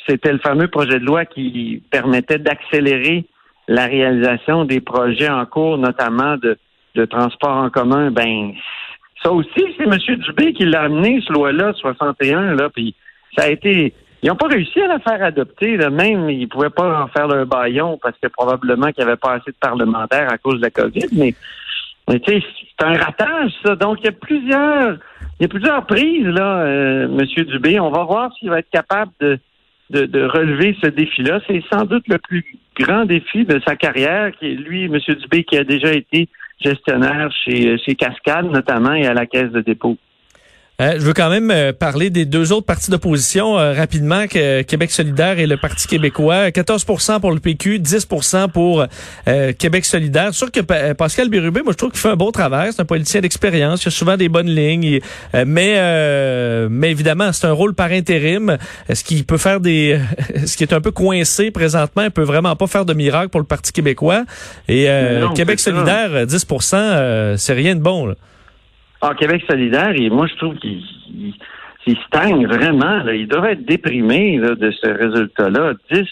c'était 0.07 0.31
le 0.31 0.39
fameux 0.39 0.67
projet 0.67 0.99
de 0.99 1.05
loi 1.05 1.25
qui 1.25 1.81
permettait 1.89 2.39
d'accélérer 2.39 3.25
la 3.67 3.85
réalisation 3.85 4.65
des 4.65 4.81
projets 4.81 5.29
en 5.29 5.45
cours, 5.45 5.77
notamment 5.77 6.37
de, 6.37 6.57
de 6.95 7.05
transport 7.05 7.57
en 7.57 7.69
commun. 7.69 8.11
Ben, 8.11 8.53
ça 9.23 9.31
aussi, 9.31 9.65
c'est 9.77 9.83
M. 9.83 9.97
Dubé 10.19 10.53
qui 10.53 10.65
l'a 10.65 10.83
amené, 10.83 11.21
ce 11.25 11.33
loi-là, 11.33 11.73
61, 11.73 12.55
là, 12.55 12.69
puis 12.69 12.95
ça 13.37 13.45
a 13.45 13.49
été... 13.49 13.93
Ils 14.23 14.29
n'ont 14.29 14.35
pas 14.35 14.47
réussi 14.47 14.81
à 14.81 14.87
la 14.87 14.99
faire 14.99 15.23
adopter, 15.23 15.77
là, 15.77 15.91
même 15.91 16.29
ils 16.29 16.41
ne 16.41 16.45
pouvaient 16.47 16.71
pas 16.71 17.03
en 17.03 17.07
faire 17.07 17.27
le 17.27 17.45
baillon 17.45 17.99
parce 18.01 18.17
que 18.21 18.27
probablement 18.27 18.91
qu'il 18.91 19.03
n'y 19.03 19.11
avait 19.11 19.17
pas 19.17 19.33
assez 19.33 19.51
de 19.51 19.57
parlementaires 19.59 20.31
à 20.31 20.39
cause 20.39 20.55
de 20.55 20.63
la 20.63 20.71
COVID, 20.71 21.07
mais, 21.13 21.33
tu 22.19 22.19
sais, 22.25 22.41
c'est 22.41 22.85
un 22.85 22.97
ratage, 22.97 23.51
ça. 23.63 23.75
Donc, 23.75 23.99
il 24.01 24.05
y 24.05 24.09
a 24.09 24.13
plusieurs 24.13 24.97
il 25.39 25.43
y 25.43 25.45
a 25.45 25.49
plusieurs 25.49 25.85
prises, 25.85 26.25
là, 26.25 26.61
euh, 26.61 27.05
M. 27.05 27.45
Dubé. 27.45 27.79
On 27.79 27.91
va 27.91 28.03
voir 28.03 28.31
s'il 28.37 28.49
va 28.49 28.59
être 28.59 28.69
capable 28.71 29.11
de, 29.19 29.37
de, 29.91 30.05
de 30.05 30.23
relever 30.23 30.75
ce 30.81 30.87
défi-là. 30.87 31.41
C'est 31.47 31.63
sans 31.71 31.85
doute 31.85 32.07
le 32.07 32.17
plus 32.17 32.43
grand 32.79 33.05
défi 33.05 33.45
de 33.45 33.61
sa 33.65 33.75
carrière, 33.75 34.31
qui 34.31 34.47
est 34.47 34.55
lui, 34.55 34.85
M. 34.85 34.97
Dubé, 34.97 35.43
qui 35.43 35.57
a 35.57 35.63
déjà 35.63 35.93
été 35.93 36.27
gestionnaire 36.59 37.31
chez, 37.43 37.77
chez 37.77 37.95
Cascade 37.95 38.51
notamment 38.51 38.93
et 38.93 39.05
à 39.05 39.13
la 39.13 39.25
Caisse 39.25 39.51
de 39.51 39.61
dépôt. 39.61 39.97
Euh, 40.79 40.93
je 40.99 41.05
veux 41.05 41.13
quand 41.13 41.31
même 41.31 41.49
euh, 41.49 41.73
parler 41.73 42.11
des 42.11 42.25
deux 42.25 42.51
autres 42.53 42.67
partis 42.67 42.91
d'opposition 42.91 43.57
euh, 43.57 43.73
rapidement, 43.73 44.27
que 44.27 44.61
Québec 44.61 44.91
solidaire 44.91 45.39
et 45.39 45.47
le 45.47 45.57
Parti 45.57 45.87
québécois. 45.87 46.51
14 46.51 46.85
pour 47.19 47.31
le 47.31 47.39
PQ, 47.39 47.79
10 47.79 48.07
pour 48.53 48.85
Québec 49.57 49.85
solidaire. 49.85 50.35
Sûr 50.35 50.51
que 50.51 50.59
Pascal 50.93 51.29
Bérubé, 51.29 51.63
moi 51.63 51.71
je 51.71 51.77
trouve 51.77 51.89
qu'il 51.89 51.99
fait 51.99 52.09
un 52.09 52.15
bon 52.15 52.31
travail. 52.31 52.73
C'est 52.73 52.81
un 52.81 52.85
politicien 52.85 53.21
d'expérience. 53.21 53.83
Il 53.85 53.87
a 53.87 53.91
souvent 53.91 54.17
des 54.17 54.29
bonnes 54.29 54.49
lignes. 54.49 54.99
mais 55.33 56.67
mais 56.69 56.91
évidemment, 56.91 57.31
c'est 57.33 57.47
un 57.47 57.53
rôle 57.53 57.73
par 57.73 57.91
intérim. 57.91 58.57
Est-ce 58.87 59.03
qu'il 59.03 59.25
peut 59.25 59.37
faire 59.37 59.59
des... 59.59 59.99
ce 60.45 60.55
qui 60.55 60.63
est 60.63 60.73
un 60.73 60.81
peu 60.81 60.91
coincé 60.91 61.49
présentement, 61.49 62.03
il 62.03 62.11
peut 62.11 62.23
vraiment 62.23 62.55
pas 62.55 62.67
faire 62.67 62.85
de 62.85 62.93
miracle 62.93 63.29
pour 63.29 63.41
le 63.41 63.47
Parti 63.47 63.71
québécois. 63.71 64.25
Et 64.67 64.87
Québec 65.35 65.59
solidaire, 65.59 66.25
10% 66.25 67.37
c'est 67.37 67.53
rien 67.53 67.75
de 67.75 67.81
bon. 67.81 68.05
Là. 68.05 68.15
Ah, 69.01 69.13
Québec 69.13 69.43
solidaire, 69.47 69.93
et 69.95 70.09
moi, 70.09 70.27
je 70.27 70.35
trouve 70.35 70.55
qu'il 70.57 71.97
stagne 72.07 72.47
vraiment. 72.47 73.07
Il 73.07 73.27
devrait 73.27 73.53
être 73.53 73.65
déprimé 73.65 74.37
de 74.39 74.71
ce 74.71 74.87
résultat-là, 74.87 75.73
10 75.91 76.03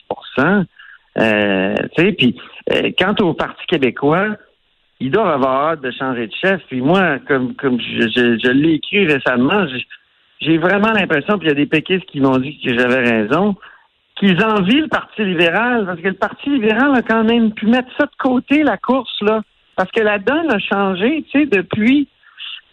euh, 1.17 1.75
Puis, 2.17 2.35
euh, 2.71 2.91
quant 2.97 3.15
au 3.21 3.33
Parti 3.33 3.65
québécois, 3.67 4.37
il 4.99 5.11
doit 5.11 5.33
avoir 5.33 5.69
hâte 5.69 5.81
de 5.81 5.91
changer 5.91 6.27
de 6.27 6.33
chef. 6.33 6.61
Puis 6.67 6.81
moi, 6.81 7.19
comme, 7.27 7.55
comme 7.55 7.79
je, 7.79 8.37
je, 8.43 8.51
l'ai 8.51 8.73
écrit 8.73 9.05
récemment, 9.05 9.65
j'ai 10.39 10.57
vraiment 10.57 10.91
l'impression, 10.91 11.37
puis 11.37 11.47
il 11.47 11.49
y 11.49 11.53
a 11.53 11.55
des 11.55 11.65
péquistes 11.65 12.05
qui 12.05 12.21
m'ont 12.21 12.37
dit 12.37 12.59
que 12.63 12.77
j'avais 12.77 13.01
raison, 13.01 13.55
qu'ils 14.15 14.41
envient 14.43 14.81
le 14.81 14.87
Parti 14.87 15.25
libéral, 15.25 15.85
parce 15.85 15.99
que 15.99 16.07
le 16.07 16.13
Parti 16.13 16.49
libéral 16.49 16.95
a 16.95 17.01
quand 17.01 17.23
même 17.23 17.51
pu 17.51 17.65
mettre 17.65 17.89
ça 17.97 18.05
de 18.05 18.15
côté, 18.17 18.63
la 18.63 18.77
course, 18.77 19.21
là. 19.21 19.41
Parce 19.75 19.91
que 19.91 20.01
la 20.01 20.19
donne 20.19 20.51
a 20.51 20.59
changé, 20.59 21.25
tu 21.31 21.39
sais, 21.39 21.45
depuis 21.47 22.07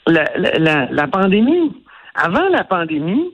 la, 0.06 0.86
la, 0.90 1.06
pandémie. 1.08 1.72
Avant 2.14 2.48
la 2.50 2.64
pandémie, 2.64 3.30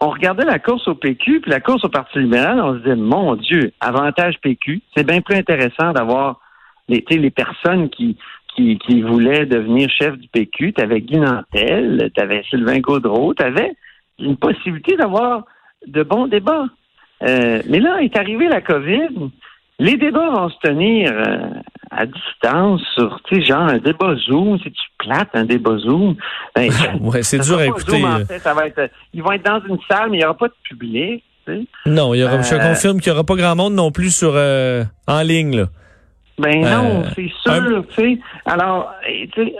on 0.00 0.10
regardait 0.10 0.44
la 0.44 0.58
course 0.58 0.86
au 0.88 0.94
PQ, 0.94 1.40
puis 1.40 1.50
la 1.50 1.60
course 1.60 1.84
au 1.84 1.88
Parti 1.88 2.18
libéral, 2.18 2.60
on 2.60 2.74
se 2.74 2.78
disait, 2.78 2.96
mon 2.96 3.36
Dieu, 3.36 3.72
avantage 3.80 4.38
PQ. 4.40 4.80
C'est 4.96 5.06
bien 5.06 5.20
plus 5.20 5.36
intéressant 5.36 5.92
d'avoir 5.92 6.40
les, 6.88 7.04
les 7.10 7.30
personnes 7.30 7.88
qui, 7.90 8.16
qui, 8.54 8.78
qui 8.78 9.02
voulaient 9.02 9.46
devenir 9.46 9.88
chef 9.90 10.16
du 10.16 10.28
PQ. 10.28 10.72
Tu 10.72 10.82
avais 10.82 11.00
Guy 11.00 11.18
Nantel, 11.18 12.10
tu 12.14 12.20
avais 12.20 12.42
Sylvain 12.50 12.80
Gaudreau, 12.80 13.34
tu 13.34 13.42
avais 13.42 13.72
une 14.18 14.36
possibilité 14.36 14.96
d'avoir 14.96 15.44
de 15.86 16.02
bons 16.02 16.26
débats. 16.26 16.66
Euh, 17.22 17.62
mais 17.68 17.80
là, 17.80 18.00
est 18.02 18.16
arrivée 18.16 18.48
la 18.48 18.60
COVID. 18.60 19.30
Les 19.78 19.96
débats 19.96 20.30
vont 20.30 20.48
se 20.48 20.58
tenir 20.58 21.12
euh, 21.12 21.50
à 21.98 22.06
distance 22.06 22.80
sur, 22.94 23.20
tu 23.24 23.34
sais, 23.34 23.42
genre 23.42 23.62
un 23.62 23.78
débat 23.78 24.14
Zoom, 24.28 24.56
si 24.60 24.70
tu 24.70 24.82
plates 24.98 25.30
un 25.34 25.44
débat 25.44 25.78
Zoom. 25.78 26.14
Ben, 26.54 26.70
ouais, 27.00 27.24
c'est 27.24 27.40
dur 27.40 27.58
à 27.58 27.66
écouter. 27.66 28.04
en 28.04 28.24
fait, 28.24 28.38
ça 28.38 28.54
va 28.54 28.66
être, 28.66 28.88
ils 29.12 29.22
vont 29.22 29.32
être 29.32 29.44
dans 29.44 29.60
une 29.68 29.78
salle, 29.90 30.10
mais 30.10 30.18
il 30.18 30.20
n'y 30.20 30.24
aura 30.24 30.36
pas 30.36 30.46
de 30.46 30.54
public. 30.62 31.24
Tu 31.44 31.52
sais. 31.52 31.66
Non, 31.86 32.14
il 32.14 32.20
y 32.20 32.24
aura, 32.24 32.40
je 32.40 32.54
euh, 32.54 32.58
confirme 32.58 33.00
qu'il 33.00 33.10
n'y 33.10 33.16
aura 33.16 33.24
pas 33.24 33.34
grand 33.34 33.56
monde 33.56 33.74
non 33.74 33.90
plus 33.90 34.14
sur 34.14 34.32
euh, 34.34 34.84
en 35.08 35.22
ligne. 35.22 35.56
Là. 35.56 35.64
Ben 36.38 36.60
non, 36.60 37.02
c'est 37.16 37.32
sûr, 37.42 37.84
tu 37.88 37.94
sais. 37.96 38.18
Alors, 38.46 38.92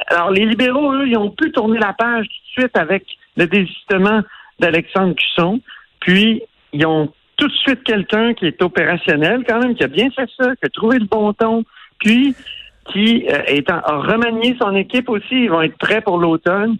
alors, 0.06 0.30
les 0.30 0.46
libéraux, 0.46 0.92
eux, 0.92 1.08
ils 1.08 1.18
ont 1.18 1.30
pu 1.30 1.50
tourner 1.50 1.78
la 1.80 1.92
page 1.92 2.26
tout 2.26 2.60
de 2.60 2.62
suite 2.62 2.76
avec 2.76 3.04
le 3.36 3.48
désistement 3.48 4.20
d'Alexandre 4.60 5.16
Cusson. 5.16 5.60
Puis, 5.98 6.40
ils 6.72 6.86
ont 6.86 7.12
tout 7.36 7.48
de 7.48 7.52
suite 7.52 7.82
quelqu'un 7.82 8.32
qui 8.34 8.46
est 8.46 8.62
opérationnel 8.62 9.42
quand 9.48 9.58
même, 9.58 9.74
qui 9.74 9.82
a 9.82 9.88
bien 9.88 10.08
fait 10.10 10.28
ça, 10.38 10.54
qui 10.54 10.66
a 10.66 10.68
trouvé 10.68 10.98
le 11.00 11.06
bon 11.06 11.32
ton, 11.32 11.64
puis 11.98 12.34
qui 12.92 13.26
euh, 13.28 13.42
est 13.46 13.70
a 13.70 13.82
remanié 13.86 14.56
son 14.60 14.74
équipe 14.74 15.08
aussi. 15.08 15.44
Ils 15.44 15.50
vont 15.50 15.62
être 15.62 15.76
prêts 15.78 16.00
pour 16.00 16.18
l'automne. 16.18 16.76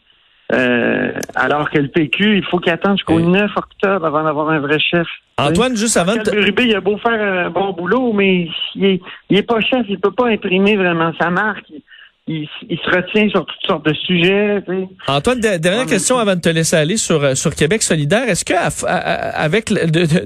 Euh, 0.51 1.13
alors 1.35 1.69
que 1.69 1.79
le 1.79 1.89
PQ, 1.89 2.39
il 2.39 2.45
faut 2.45 2.59
qu'il 2.59 2.73
attende 2.73 2.97
jusqu'au 2.97 3.21
9 3.21 3.51
octobre 3.55 4.07
avant 4.07 4.25
d'avoir 4.25 4.49
un 4.49 4.61
vrai 4.61 4.79
chef. 4.79 5.07
Antoine, 5.37 5.77
juste 5.77 5.99
avant 5.99 6.17
de... 6.17 6.43
Rubé, 6.43 6.65
il 6.65 6.75
a 6.75 6.81
beau 6.81 6.97
faire 6.97 7.47
un 7.47 7.51
bon 7.51 7.73
boulot, 7.73 8.15
mais 8.15 8.49
il 8.75 8.85
est, 8.87 9.01
il 9.29 9.37
est 9.37 9.43
pas 9.43 9.61
chef, 9.61 9.85
il 9.91 10.01
peut 10.01 10.11
pas 10.11 10.29
imprimer 10.29 10.77
vraiment 10.77 11.13
sa 11.21 11.29
marque 11.29 11.67
il, 11.69 11.83
se 12.28 12.90
retient 12.90 13.28
sur 13.30 13.47
toutes 13.47 13.66
sortes 13.66 13.87
de 13.87 13.94
sujets. 13.94 14.62
Antoine, 15.06 15.40
dernière 15.40 15.87
question 15.87 16.18
avant 16.18 16.37
de 16.37 16.40
te 16.40 16.49
laisser 16.49 16.76
aller 16.76 16.97
sur 16.97 17.23
euh, 17.25 17.35
sur 17.35 17.54
Québec 17.54 17.82
solidaire. 17.82 18.28
Est-ce 18.28 18.44
que 18.44 18.54
avec 18.54 19.73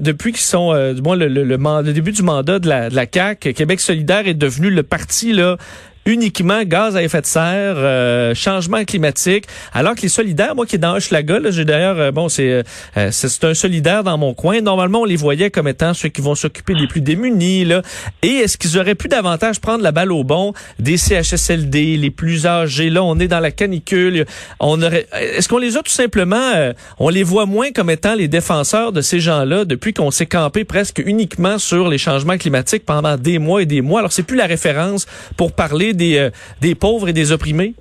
depuis 0.01 0.31
qu'ils 0.31 0.41
sont 0.41 0.73
euh, 0.73 0.93
du 0.93 1.01
moins 1.01 1.15
le, 1.15 1.27
le, 1.27 1.43
le, 1.43 1.93
début 1.93 2.11
du 2.11 2.23
mandat 2.23 2.59
de 2.59 2.67
la, 2.67 2.89
de 2.89 2.95
la 2.95 3.05
CAC, 3.05 3.53
Québec 3.55 3.79
solidaire 3.79 4.27
est 4.27 4.33
devenu 4.33 4.69
le 4.69 4.83
parti 4.83 5.33
là 5.33 5.57
uniquement 6.05 6.63
gaz 6.63 6.95
à 6.95 7.03
effet 7.03 7.21
de 7.21 7.25
serre, 7.25 7.75
euh, 7.77 8.35
changement 8.35 8.83
climatique, 8.83 9.45
alors 9.73 9.95
que 9.95 10.01
les 10.01 10.09
solidaires, 10.09 10.55
moi 10.55 10.65
qui 10.65 10.75
est 10.75 10.79
dans 10.79 10.95
Hochelaga, 10.95 11.39
j'ai 11.49 11.65
d'ailleurs, 11.65 11.99
euh, 11.99 12.11
bon, 12.11 12.29
c'est 12.29 12.63
euh, 12.97 13.09
c'est 13.11 13.43
un 13.43 13.53
solidaire 13.53 14.03
dans 14.03 14.17
mon 14.17 14.33
coin. 14.33 14.61
Normalement, 14.61 15.01
on 15.01 15.05
les 15.05 15.15
voyait 15.15 15.49
comme 15.49 15.67
étant 15.67 15.93
ceux 15.93 16.09
qui 16.09 16.21
vont 16.21 16.35
s'occuper 16.35 16.73
des 16.73 16.87
plus 16.87 17.01
démunis. 17.01 17.65
Là. 17.65 17.81
Et 18.21 18.27
est-ce 18.27 18.57
qu'ils 18.57 18.77
auraient 18.77 18.95
pu 18.95 19.07
davantage 19.07 19.59
prendre 19.59 19.83
la 19.83 19.91
balle 19.91 20.11
au 20.11 20.23
bon 20.23 20.53
des 20.79 20.97
CHSLD, 20.97 21.97
les 21.97 22.11
plus 22.11 22.45
âgés? 22.45 22.89
Là, 22.89 23.03
on 23.03 23.19
est 23.19 23.27
dans 23.27 23.39
la 23.39 23.51
canicule. 23.51 24.25
On 24.59 24.81
aurait, 24.81 25.07
est-ce 25.13 25.47
qu'on 25.47 25.57
les 25.57 25.77
a 25.77 25.81
tout 25.81 25.91
simplement, 25.91 26.51
on 26.99 27.09
les 27.09 27.23
voit 27.23 27.45
moins 27.45 27.71
comme 27.71 27.89
étant 27.89 28.15
les 28.15 28.27
défenseurs 28.27 28.91
de 28.91 29.01
ces 29.01 29.19
gens-là 29.19 29.65
depuis 29.65 29.93
qu'on 29.93 30.11
s'est 30.11 30.25
campé 30.25 30.63
presque 30.63 31.01
uniquement 31.05 31.57
sur 31.57 31.87
les 31.87 31.97
changements 31.97 32.37
climatiques 32.37 32.85
pendant 32.85 33.17
des 33.17 33.39
mois 33.39 33.61
et 33.61 33.65
des 33.65 33.81
mois? 33.81 33.99
Alors, 33.99 34.11
c'est 34.11 34.23
plus 34.23 34.37
la 34.37 34.45
référence 34.45 35.05
pour 35.37 35.53
parler 35.53 35.92
des, 35.93 36.17
euh, 36.17 36.29
des 36.61 36.75
pauvres 36.75 37.09
et 37.09 37.13
des 37.13 37.31
opprimés? 37.31 37.73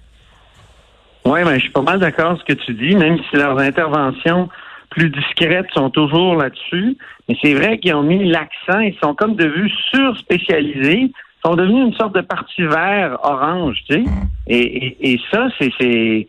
Oui, 1.25 1.41
mais 1.45 1.55
je 1.57 1.61
suis 1.61 1.71
pas 1.71 1.83
mal 1.83 2.01
d'accord 2.01 2.33
avec 2.33 2.41
ce 2.41 2.53
que 2.53 2.59
tu 2.65 2.75
dis, 2.75 2.97
même 2.97 3.19
si 3.31 3.37
leurs 3.37 3.59
interventions 3.59 4.49
plus 4.91 5.11
discrètes 5.11 5.69
sont 5.75 5.91
toujours 5.91 6.37
là-dessus. 6.37 6.97
Mais 7.29 7.37
c'est 7.43 7.55
vrai 7.55 7.79
qu'ils 7.79 7.95
ont 7.95 8.03
mis 8.03 8.25
l'accent, 8.25 8.81
ils 8.81 8.97
sont 9.03 9.15
comme 9.15 9.37
devenus 9.37 9.73
sur-spécialisés, 9.91 11.11
ils 11.11 11.13
sont 11.45 11.55
devenus 11.55 11.87
une 11.87 11.95
sorte 11.95 12.15
de 12.15 12.21
parti 12.21 12.63
vert 12.63 13.19
orange, 13.23 13.79
tu 13.89 13.95
sais. 13.95 14.05
Et, 14.49 15.19
ça, 15.31 15.49
c'est 15.59 16.27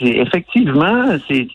effectivement, 0.00 1.06
c'est 1.28 1.48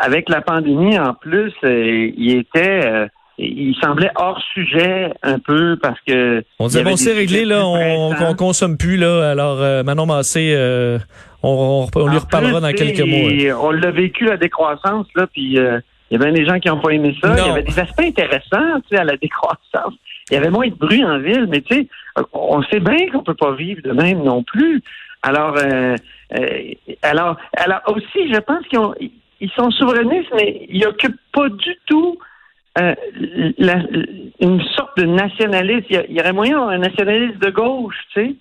avec 0.00 0.28
la 0.28 0.40
pandémie 0.40 0.98
en 0.98 1.14
plus, 1.14 1.52
euh, 1.64 2.10
il 2.16 2.38
était 2.38 2.86
euh, 2.86 3.08
il 3.42 3.74
semblait 3.80 4.10
hors 4.16 4.40
sujet 4.52 5.12
un 5.22 5.38
peu 5.38 5.76
parce 5.80 5.98
que. 6.06 6.44
On 6.58 6.66
disait 6.66 6.84
bon, 6.84 6.96
c'est 6.96 7.14
réglé 7.14 7.44
là, 7.44 7.66
on, 7.66 8.12
on, 8.12 8.34
consomme 8.34 8.76
plus 8.76 8.96
là. 8.96 9.30
Alors 9.30 9.60
euh, 9.60 9.82
Manon 9.82 10.06
Massé, 10.06 10.52
euh, 10.54 10.98
on, 11.42 11.86
lui 11.94 12.18
reparlera 12.18 12.60
dans 12.60 12.72
quelques 12.72 13.00
mois. 13.00 13.56
On 13.62 13.70
l'a 13.70 13.90
vécu 13.90 14.24
la 14.24 14.36
décroissance 14.36 15.06
là, 15.14 15.26
puis 15.26 15.58
euh, 15.58 15.80
il 16.10 16.18
y 16.20 16.22
avait 16.22 16.32
des 16.32 16.44
gens 16.44 16.58
qui 16.58 16.68
n'ont 16.68 16.80
pas 16.80 16.90
aimé 16.90 17.16
ça. 17.22 17.34
Il 17.38 17.46
y 17.46 17.50
avait 17.50 17.62
des 17.62 17.78
aspects 17.78 18.02
intéressants, 18.02 18.80
tu 18.88 18.94
sais, 18.94 18.98
à 18.98 19.04
la 19.04 19.16
décroissance. 19.16 19.94
Il 20.30 20.34
y 20.34 20.36
avait 20.36 20.50
moins 20.50 20.68
de 20.68 20.74
bruit 20.74 21.04
en 21.04 21.18
ville, 21.18 21.46
mais 21.48 21.62
tu 21.62 21.74
sais, 21.74 21.86
on 22.32 22.62
sait 22.64 22.80
bien 22.80 23.08
qu'on 23.10 23.22
peut 23.22 23.34
pas 23.34 23.52
vivre 23.52 23.80
de 23.82 23.92
même 23.92 24.22
non 24.22 24.42
plus. 24.42 24.82
Alors, 25.22 25.56
alors, 27.02 27.36
alors 27.56 27.80
aussi, 27.88 28.32
je 28.32 28.38
pense 28.40 28.66
qu'ils 28.68 29.10
ils 29.40 29.50
sont 29.50 29.70
souverainistes, 29.70 30.30
mais 30.36 30.66
ils 30.68 30.84
occupent 30.86 31.20
pas 31.32 31.48
du 31.48 31.76
tout 31.86 32.18
euh, 32.78 32.94
une 34.40 34.62
sorte 34.76 34.96
de 34.96 35.04
nationaliste. 35.04 35.86
Il 35.90 36.16
y, 36.16 36.20
aurait 36.20 36.32
moyen 36.32 36.52
d'avoir 36.52 36.70
un 36.70 36.78
nationaliste 36.78 37.38
de 37.38 37.50
gauche, 37.50 37.96
tu 38.14 38.20
sais, 38.20 38.34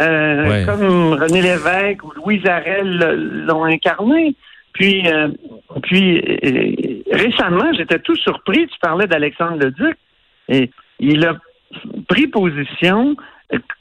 euh, 0.00 0.64
comme 0.64 1.14
René 1.14 1.42
Lévesque 1.42 2.04
ou 2.04 2.12
Louise 2.12 2.46
Arel 2.46 3.44
l'ont 3.46 3.64
incarné. 3.64 4.36
Puis, 4.72 5.06
euh, 5.08 5.28
puis 5.82 7.02
récemment, 7.10 7.72
j'étais 7.76 7.98
tout 7.98 8.16
surpris. 8.16 8.66
Tu 8.68 8.78
parlais 8.80 9.06
d'Alexandre 9.06 9.58
Leduc. 9.58 9.96
Et 10.48 10.70
il 11.00 11.26
a 11.26 11.36
pris 12.08 12.28
position 12.28 13.16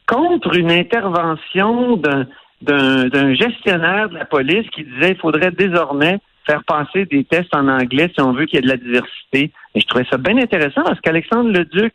contre 0.08 0.58
une 0.58 0.72
intervention 0.72 1.96
d'un 2.62 3.34
gestionnaire 3.36 4.10
de 4.10 4.15
la 4.15 4.25
police 4.25 4.67
qui 4.72 4.84
disait 4.84 5.13
qu'il 5.13 5.22
faudrait 5.22 5.51
désormais 5.51 6.20
faire 6.46 6.63
passer 6.63 7.05
des 7.05 7.24
tests 7.24 7.55
en 7.55 7.67
anglais 7.67 8.12
si 8.13 8.22
on 8.22 8.34
veut 8.34 8.46
qu'il 8.46 8.55
y 8.55 8.60
ait 8.60 8.62
de 8.63 8.67
la 8.67 8.77
diversité. 8.77 9.51
Et 9.75 9.79
je 9.79 9.87
trouvais 9.87 10.05
ça 10.09 10.17
bien 10.17 10.37
intéressant 10.37 10.83
parce 10.83 10.99
qu'Alexandre 11.01 11.51
Leduc 11.51 11.93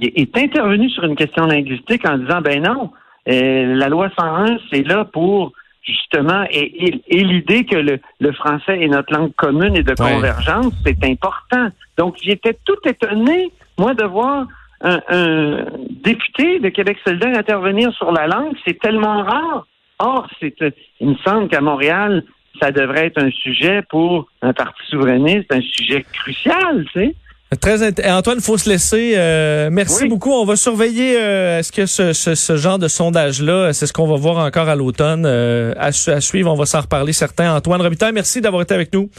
est 0.00 0.36
intervenu 0.36 0.88
sur 0.90 1.04
une 1.04 1.16
question 1.16 1.46
linguistique 1.46 2.06
en 2.08 2.18
disant 2.18 2.40
ben 2.40 2.62
non, 2.62 2.90
euh, 3.28 3.74
la 3.74 3.88
loi 3.88 4.08
101, 4.18 4.58
c'est 4.70 4.82
là 4.86 5.04
pour 5.04 5.52
justement 5.82 6.44
et, 6.50 7.00
l'idée 7.10 7.64
que 7.64 7.76
le, 7.76 8.32
français 8.32 8.80
est 8.80 8.88
notre 8.88 9.12
langue 9.12 9.34
commune 9.34 9.76
et 9.76 9.82
de 9.82 9.94
convergence, 9.94 10.72
c'est 10.84 11.04
important. 11.04 11.68
Donc 11.98 12.16
j'étais 12.22 12.56
tout 12.64 12.78
étonné, 12.84 13.50
moi, 13.78 13.94
de 13.94 14.04
voir 14.04 14.46
un, 14.80 15.00
un, 15.08 15.64
député 15.90 16.58
de 16.60 16.68
Québec 16.68 16.98
solidaire 17.04 17.36
intervenir 17.36 17.92
sur 17.94 18.12
la 18.12 18.26
langue. 18.26 18.54
C'est 18.66 18.78
tellement 18.78 19.22
rare. 19.22 19.66
Or, 19.98 20.28
c'est, 20.40 20.54
il 21.00 21.10
me 21.10 21.14
semble 21.24 21.48
qu'à 21.48 21.60
Montréal, 21.60 22.24
ça 22.62 22.70
devrait 22.70 23.06
être 23.06 23.20
un 23.20 23.30
sujet 23.30 23.82
pour 23.90 24.28
un 24.40 24.52
parti 24.52 24.80
souverainiste, 24.88 25.46
un 25.50 25.60
sujet 25.60 26.04
crucial, 26.12 26.84
tu 26.92 27.00
sais. 27.00 27.14
Très 27.60 27.82
Antoine, 28.10 28.38
il 28.38 28.42
faut 28.42 28.56
se 28.56 28.66
laisser. 28.66 29.12
Euh, 29.14 29.68
merci 29.70 30.08
beaucoup. 30.08 30.30
On 30.30 30.46
va 30.46 30.56
surveiller 30.56 31.18
euh, 31.18 31.58
est-ce 31.58 31.70
que 31.70 31.84
ce, 31.84 32.14
ce, 32.14 32.56
genre 32.56 32.78
de 32.78 32.88
sondage-là, 32.88 33.74
c'est 33.74 33.86
ce 33.86 33.92
qu'on 33.92 34.06
va 34.06 34.16
voir 34.16 34.38
encore 34.38 34.70
à 34.70 34.76
l'automne. 34.76 35.24
Euh, 35.26 35.74
à, 35.76 35.92
suivre, 35.92 36.50
on 36.50 36.54
va 36.54 36.64
s'en 36.64 36.80
reparler 36.80 37.12
certains. 37.12 37.54
Antoine 37.54 37.82
Robitaille, 37.82 38.12
merci 38.14 38.40
d'avoir 38.40 38.62
été 38.62 38.72
avec 38.72 38.94
nous. 38.94 39.10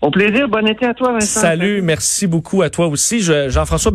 Au 0.00 0.10
plaisir. 0.10 0.48
Bon 0.48 0.66
été 0.66 0.86
à 0.86 0.94
toi, 0.94 1.12
Vincent. 1.12 1.40
Salut, 1.40 1.82
merci 1.82 2.26
beaucoup 2.26 2.62
à 2.62 2.70
toi 2.70 2.86
aussi. 2.86 3.20
Jean-François 3.20 3.92